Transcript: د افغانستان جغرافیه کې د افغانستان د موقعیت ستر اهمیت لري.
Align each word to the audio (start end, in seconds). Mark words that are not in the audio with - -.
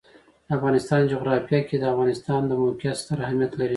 د 0.45 0.49
افغانستان 0.57 1.01
جغرافیه 1.13 1.61
کې 1.67 1.75
د 1.79 1.83
افغانستان 1.93 2.41
د 2.47 2.51
موقعیت 2.61 2.95
ستر 3.01 3.17
اهمیت 3.25 3.51
لري. 3.59 3.69